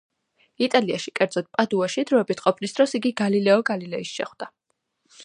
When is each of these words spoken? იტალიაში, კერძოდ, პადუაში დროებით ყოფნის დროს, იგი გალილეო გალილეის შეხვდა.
იტალიაში, 0.67 1.11
კერძოდ, 1.19 1.49
პადუაში 1.57 2.05
დროებით 2.11 2.41
ყოფნის 2.45 2.73
დროს, 2.79 2.97
იგი 3.01 3.13
გალილეო 3.21 3.59
გალილეის 3.71 4.15
შეხვდა. 4.17 4.53